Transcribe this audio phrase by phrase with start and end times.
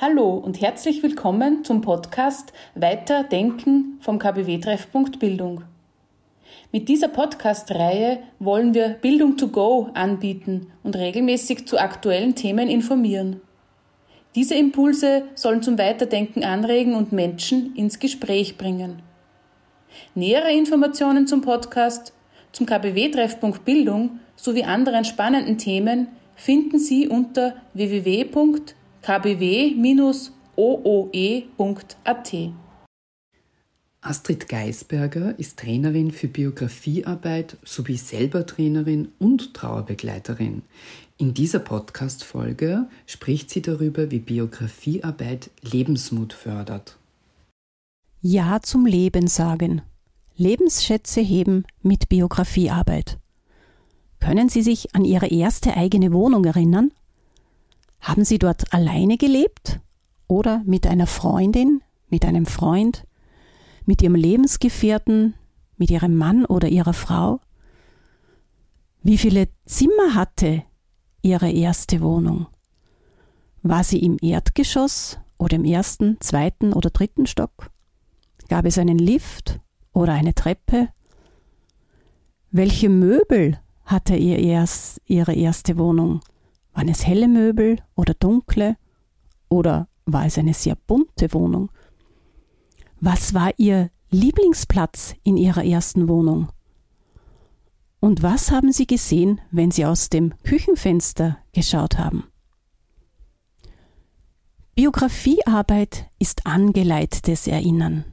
[0.00, 5.64] Hallo und herzlich willkommen zum Podcast Weiter Denken vom KBW Treffpunkt Bildung.
[6.70, 13.40] Mit dieser Podcast-Reihe wollen wir Bildung to go anbieten und regelmäßig zu aktuellen Themen informieren.
[14.36, 19.02] Diese Impulse sollen zum Weiterdenken anregen und Menschen ins Gespräch bringen.
[20.14, 22.12] Nähere Informationen zum Podcast,
[22.52, 28.77] zum KBW-Treffpunkt Bildung sowie anderen spannenden Themen finden Sie unter www.kbw.de
[29.08, 30.36] kbw-ooe.at.
[34.02, 40.60] Astrid Geisberger ist Trainerin für Biografiearbeit sowie selber Trainerin und Trauerbegleiterin.
[41.16, 46.98] In dieser Podcast-Folge spricht sie darüber, wie Biografiearbeit Lebensmut fördert.
[48.20, 49.80] Ja zum Leben sagen.
[50.36, 53.16] Lebensschätze heben mit Biografiearbeit.
[54.20, 56.92] Können Sie sich an Ihre erste eigene Wohnung erinnern?
[58.08, 59.80] Haben Sie dort alleine gelebt
[60.28, 63.06] oder mit einer Freundin, mit einem Freund,
[63.84, 65.34] mit Ihrem Lebensgefährten,
[65.76, 67.38] mit Ihrem Mann oder Ihrer Frau?
[69.02, 70.62] Wie viele Zimmer hatte
[71.20, 72.46] Ihre erste Wohnung?
[73.62, 77.70] War sie im Erdgeschoss oder im ersten, zweiten oder dritten Stock?
[78.48, 79.60] Gab es einen Lift
[79.92, 80.88] oder eine Treppe?
[82.50, 86.22] Welche Möbel hatte ihr erst, Ihre erste Wohnung?
[86.78, 88.76] Waren es helle Möbel oder dunkle?
[89.48, 91.72] Oder war es eine sehr bunte Wohnung?
[93.00, 96.52] Was war Ihr Lieblingsplatz in Ihrer ersten Wohnung?
[97.98, 102.28] Und was haben Sie gesehen, wenn Sie aus dem Küchenfenster geschaut haben?
[104.76, 108.04] Biografiearbeit ist angeleitetes Erinnern,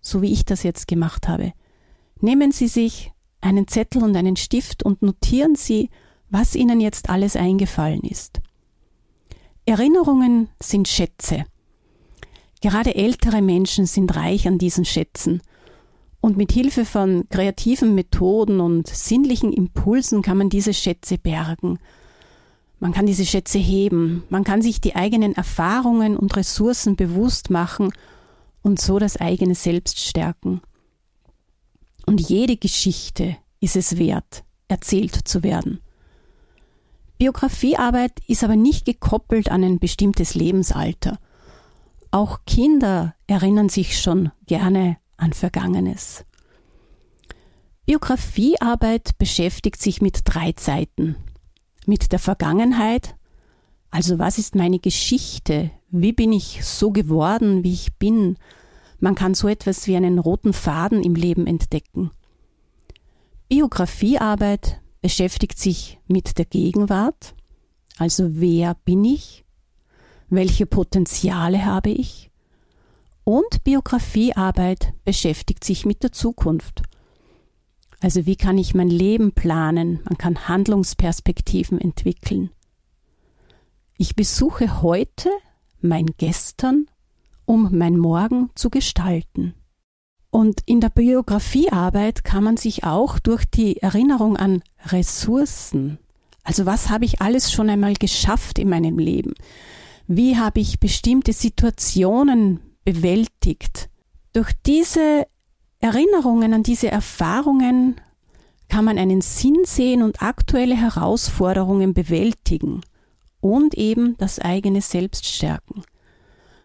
[0.00, 1.54] so wie ich das jetzt gemacht habe.
[2.20, 5.90] Nehmen Sie sich einen Zettel und einen Stift und notieren Sie,
[6.32, 8.40] was ihnen jetzt alles eingefallen ist.
[9.66, 11.44] Erinnerungen sind Schätze.
[12.62, 15.42] Gerade ältere Menschen sind reich an diesen Schätzen.
[16.20, 21.78] Und mit Hilfe von kreativen Methoden und sinnlichen Impulsen kann man diese Schätze bergen.
[22.80, 27.92] Man kann diese Schätze heben, man kann sich die eigenen Erfahrungen und Ressourcen bewusst machen
[28.62, 30.62] und so das eigene Selbst stärken.
[32.06, 35.80] Und jede Geschichte ist es wert, erzählt zu werden.
[37.22, 41.20] Biografiearbeit ist aber nicht gekoppelt an ein bestimmtes Lebensalter.
[42.10, 46.24] Auch Kinder erinnern sich schon gerne an Vergangenes.
[47.86, 51.14] Biografiearbeit beschäftigt sich mit drei Zeiten.
[51.86, 53.14] Mit der Vergangenheit,
[53.92, 58.36] also was ist meine Geschichte, wie bin ich so geworden, wie ich bin.
[58.98, 62.10] Man kann so etwas wie einen roten Faden im Leben entdecken.
[63.48, 67.34] Biografiearbeit beschäftigt sich mit der Gegenwart,
[67.98, 69.44] also wer bin ich,
[70.30, 72.30] welche Potenziale habe ich,
[73.24, 76.82] und Biografiearbeit beschäftigt sich mit der Zukunft.
[78.00, 82.50] Also wie kann ich mein Leben planen, man kann Handlungsperspektiven entwickeln.
[83.96, 85.30] Ich besuche heute
[85.80, 86.86] mein Gestern,
[87.44, 89.54] um mein Morgen zu gestalten.
[90.32, 95.98] Und in der Biografiearbeit kann man sich auch durch die Erinnerung an Ressourcen,
[96.42, 99.34] also was habe ich alles schon einmal geschafft in meinem Leben?
[100.06, 103.90] Wie habe ich bestimmte Situationen bewältigt?
[104.32, 105.26] Durch diese
[105.80, 108.00] Erinnerungen an diese Erfahrungen
[108.70, 112.80] kann man einen Sinn sehen und aktuelle Herausforderungen bewältigen
[113.42, 115.82] und eben das eigene Selbst stärken.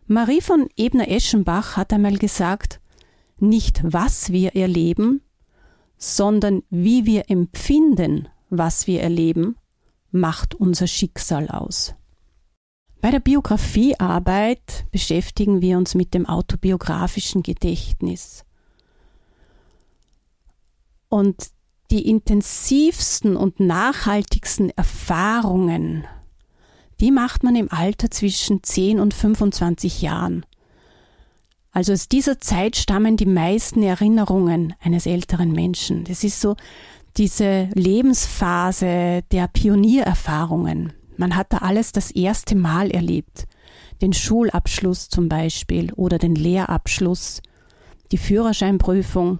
[0.05, 2.79] Marie von Ebner-Eschenbach hat einmal gesagt,
[3.41, 5.21] nicht was wir erleben,
[5.97, 9.55] sondern wie wir empfinden, was wir erleben,
[10.11, 11.95] macht unser Schicksal aus.
[13.01, 18.43] Bei der Biografiearbeit beschäftigen wir uns mit dem autobiografischen Gedächtnis.
[21.09, 21.51] Und
[21.91, 26.05] die intensivsten und nachhaltigsten Erfahrungen,
[26.99, 30.45] die macht man im Alter zwischen 10 und 25 Jahren.
[31.77, 36.05] Also aus dieser Zeit stammen die meisten Erinnerungen eines älteren Menschen.
[36.05, 36.55] Das ist so
[37.17, 40.93] diese Lebensphase der Pioniererfahrungen.
[41.17, 43.45] Man hat da alles das erste Mal erlebt.
[44.01, 47.43] Den Schulabschluss zum Beispiel oder den Lehrabschluss,
[48.11, 49.37] die Führerscheinprüfung,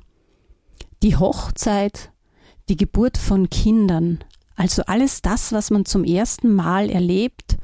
[1.01, 2.12] die Hochzeit,
[2.69, 4.19] die Geburt von Kindern.
[4.56, 7.57] Also alles das, was man zum ersten Mal erlebt,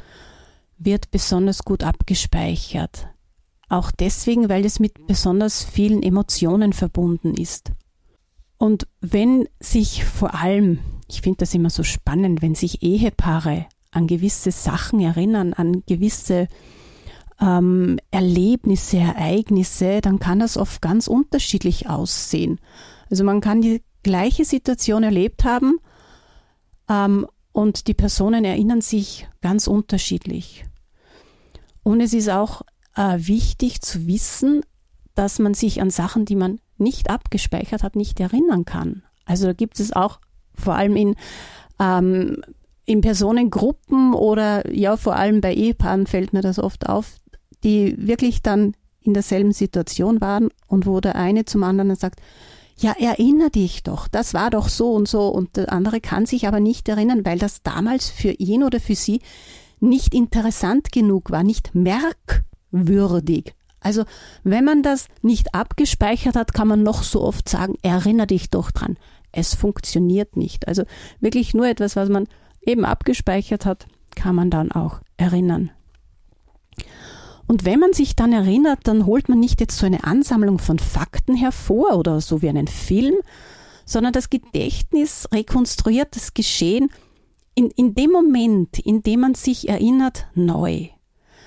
[0.79, 3.12] wird besonders gut abgespeichert.
[3.73, 7.71] Auch deswegen, weil es mit besonders vielen Emotionen verbunden ist.
[8.59, 10.77] Und wenn sich vor allem,
[11.07, 16.49] ich finde das immer so spannend, wenn sich Ehepaare an gewisse Sachen erinnern, an gewisse
[17.41, 22.59] ähm, Erlebnisse, Ereignisse, dann kann das oft ganz unterschiedlich aussehen.
[23.09, 25.79] Also man kann die gleiche Situation erlebt haben
[26.87, 30.63] ähm, und die Personen erinnern sich ganz unterschiedlich.
[31.81, 32.61] Und es ist auch
[32.95, 34.61] äh, wichtig zu wissen,
[35.15, 39.03] dass man sich an Sachen, die man nicht abgespeichert hat, nicht erinnern kann.
[39.25, 40.19] Also da gibt es auch
[40.53, 41.15] vor allem in,
[41.79, 42.41] ähm,
[42.85, 47.17] in Personengruppen oder ja, vor allem bei Ehepaaren fällt mir das oft auf,
[47.63, 52.21] die wirklich dann in derselben Situation waren und wo der eine zum anderen sagt,
[52.77, 56.47] ja, erinnere dich doch, das war doch so und so und der andere kann sich
[56.47, 59.21] aber nicht erinnern, weil das damals für ihn oder für sie
[59.79, 61.75] nicht interessant genug war, nicht
[62.73, 63.53] merkwürdig.
[63.79, 64.03] Also
[64.43, 68.71] wenn man das nicht abgespeichert hat, kann man noch so oft sagen, erinnere dich doch
[68.71, 68.97] dran.
[69.31, 70.67] Es funktioniert nicht.
[70.67, 70.83] Also
[71.19, 72.27] wirklich nur etwas, was man
[72.61, 75.71] eben abgespeichert hat, kann man dann auch erinnern.
[77.45, 80.79] Und wenn man sich dann erinnert, dann holt man nicht jetzt so eine Ansammlung von
[80.79, 83.15] Fakten hervor oder so wie einen Film,
[83.85, 86.89] sondern das Gedächtnis rekonstruiert das Geschehen
[87.53, 90.87] in, in dem Moment, in dem man sich erinnert, neu.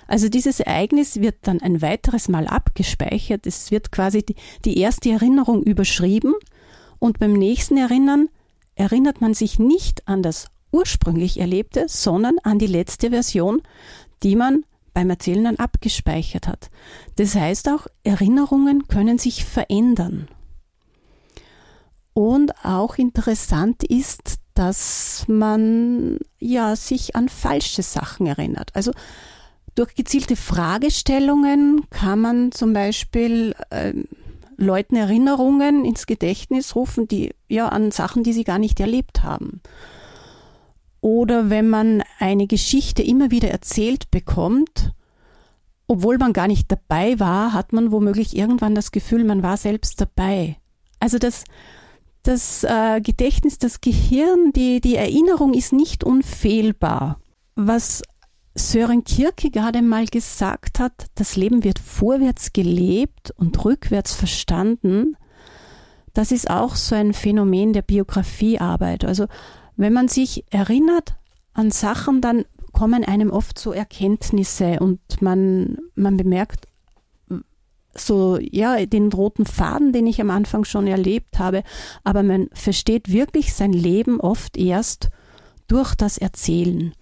[0.07, 3.47] Also dieses Ereignis wird dann ein weiteres Mal abgespeichert.
[3.47, 6.35] Es wird quasi die, die erste Erinnerung überschrieben
[6.99, 8.29] und beim nächsten Erinnern
[8.75, 13.63] erinnert man sich nicht an das ursprünglich Erlebte, sondern an die letzte Version,
[14.23, 16.71] die man beim Erzählen dann abgespeichert hat.
[17.17, 20.29] Das heißt auch, Erinnerungen können sich verändern.
[22.15, 28.71] Und auch interessant ist, dass man ja sich an falsche Sachen erinnert.
[28.75, 28.93] Also
[29.77, 33.93] durch gezielte Fragestellungen kann man zum Beispiel äh,
[34.57, 39.61] Leuten Erinnerungen ins Gedächtnis rufen, die ja an Sachen, die sie gar nicht erlebt haben.
[41.03, 44.93] Oder wenn man eine Geschichte immer wieder erzählt bekommt,
[45.87, 50.01] obwohl man gar nicht dabei war, hat man womöglich irgendwann das Gefühl, man war selbst
[50.01, 50.57] dabei.
[51.01, 51.45] Also das,
[52.23, 57.21] das äh, Gedächtnis, das Gehirn, die, die Erinnerung ist nicht unfehlbar.
[57.55, 58.03] Was
[58.59, 65.17] Sören Kierkegaard einmal gesagt hat, das Leben wird vorwärts gelebt und rückwärts verstanden,
[66.15, 69.05] das ist auch so ein Phänomen der Biografiearbeit.
[69.05, 69.27] Also
[69.77, 71.17] wenn man sich erinnert
[71.53, 76.67] an Sachen, dann kommen einem oft so Erkenntnisse und man, man bemerkt
[77.95, 81.63] so, ja, den roten Faden, den ich am Anfang schon erlebt habe,
[82.05, 85.11] aber man versteht wirklich sein Leben oft erst
[85.69, 86.95] durch das Erzählen.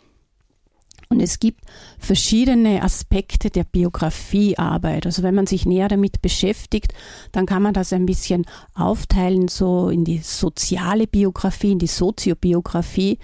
[1.14, 1.60] Und es gibt
[1.98, 5.06] verschiedene Aspekte der Biografiearbeit.
[5.06, 6.92] Also wenn man sich näher damit beschäftigt,
[7.30, 13.18] dann kann man das ein bisschen aufteilen, so in die soziale Biografie, in die Soziobiografie.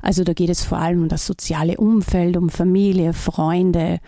[0.00, 4.00] Also da geht es vor allem um das soziale Umfeld, um Familie, Freunde,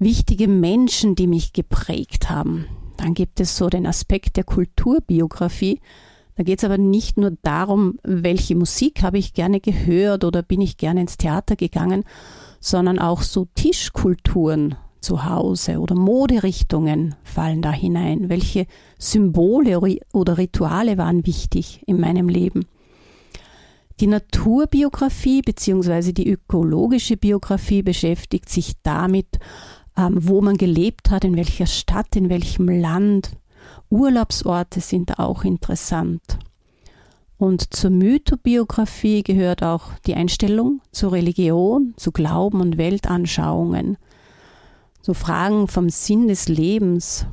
[0.00, 2.66] wichtige Menschen, die mich geprägt haben.
[2.96, 5.80] Dann gibt es so den Aspekt der Kulturbiografie.
[6.36, 10.60] Da geht es aber nicht nur darum, welche Musik habe ich gerne gehört oder bin
[10.60, 12.04] ich gerne ins Theater gegangen,
[12.60, 18.30] sondern auch so Tischkulturen zu Hause oder Moderichtungen fallen da hinein.
[18.30, 18.66] Welche
[18.98, 19.78] Symbole
[20.12, 22.66] oder Rituale waren wichtig in meinem Leben?
[24.00, 26.12] Die Naturbiografie bzw.
[26.12, 29.38] die ökologische Biografie beschäftigt sich damit,
[29.96, 33.30] ähm, wo man gelebt hat, in welcher Stadt, in welchem Land.
[33.90, 36.38] Urlaubsorte sind auch interessant.
[37.36, 43.98] Und zur Mythobiografie gehört auch die Einstellung zur Religion, zu Glauben und Weltanschauungen,
[45.02, 47.26] so Fragen vom Sinn des Lebens.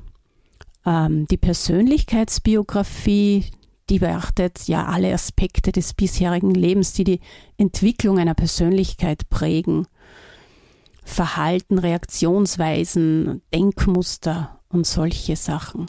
[0.85, 3.45] Ähm, die Persönlichkeitsbiografie,
[3.89, 7.19] die beachtet ja alle Aspekte des bisherigen Lebens, die die
[7.57, 9.85] Entwicklung einer Persönlichkeit prägen.
[11.03, 15.85] Verhalten, Reaktionsweisen, Denkmuster und solche Sachen.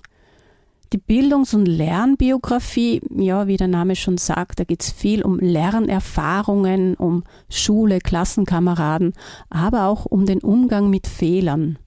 [0.93, 5.39] Die Bildungs- und Lernbiografie, ja, wie der Name schon sagt, da geht es viel um
[5.39, 9.15] Lernerfahrungen, um Schule, Klassenkameraden,
[9.49, 11.79] aber auch um den Umgang mit Fehlern.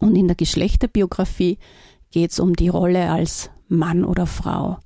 [0.00, 1.56] Und in der Geschlechterbiografie
[2.10, 4.78] geht es um die Rolle als Mann oder Frau.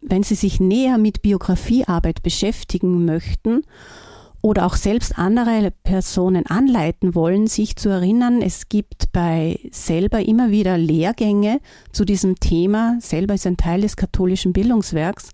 [0.00, 3.62] Wenn Sie sich näher mit Biografiearbeit beschäftigen möchten
[4.46, 10.52] oder auch selbst andere Personen anleiten wollen, sich zu erinnern, es gibt bei selber immer
[10.52, 11.58] wieder Lehrgänge
[11.90, 12.96] zu diesem Thema.
[13.00, 15.30] Selber ist ein Teil des katholischen Bildungswerks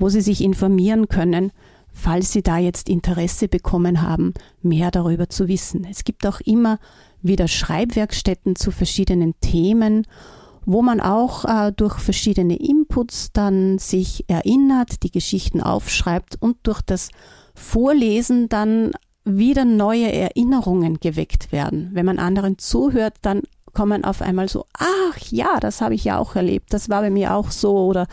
[0.00, 1.52] wo Sie sich informieren können,
[1.96, 5.86] falls Sie da jetzt Interesse bekommen haben, mehr darüber zu wissen.
[5.90, 6.78] Es gibt auch immer
[7.22, 10.06] wieder Schreibwerkstätten zu verschiedenen Themen,
[10.66, 16.82] wo man auch äh, durch verschiedene Inputs dann sich erinnert, die Geschichten aufschreibt und durch
[16.82, 17.08] das
[17.54, 18.92] Vorlesen dann
[19.24, 21.90] wieder neue Erinnerungen geweckt werden.
[21.94, 26.18] Wenn man anderen zuhört, dann kommen auf einmal so, ach ja, das habe ich ja
[26.18, 28.06] auch erlebt, das war bei mir auch so oder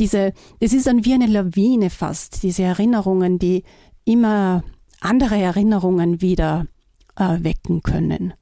[0.00, 3.62] diese, es ist dann wie eine Lawine fast, diese Erinnerungen, die
[4.04, 4.64] immer
[5.00, 6.66] andere Erinnerungen wieder
[7.16, 8.34] äh, wecken können.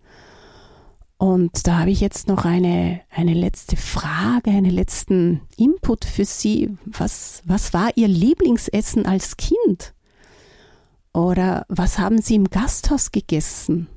[1.19, 6.77] Und da habe ich jetzt noch eine, eine letzte Frage, einen letzten Input für Sie.
[6.87, 9.95] Was, was war Ihr Lieblingsessen als Kind?
[11.12, 13.88] Oder was haben Sie im Gasthaus gegessen?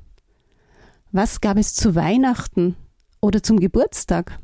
[1.12, 2.74] Was gab es zu Weihnachten
[3.20, 4.40] oder zum Geburtstag?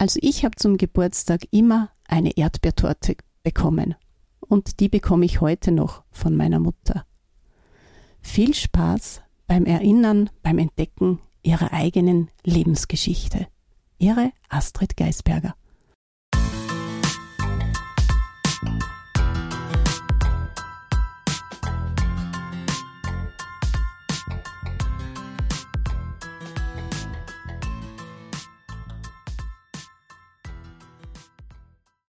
[0.00, 3.96] Also ich habe zum Geburtstag immer eine Erdbeertorte bekommen.
[4.40, 7.04] Und die bekomme ich heute noch von meiner Mutter.
[8.22, 13.46] Viel Spaß beim Erinnern, beim Entdecken ihrer eigenen Lebensgeschichte.
[13.98, 15.54] Ihre Astrid Geisberger.